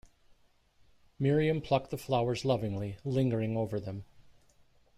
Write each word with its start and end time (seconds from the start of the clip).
Miriam 1.19 1.61
plucked 1.61 1.91
the 1.91 1.97
flowers 1.99 2.43
lovingly, 2.43 2.97
lingering 3.05 3.55
over 3.55 3.79
them. 3.79 4.03